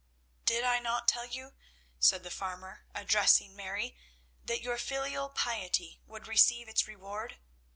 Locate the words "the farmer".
2.23-2.85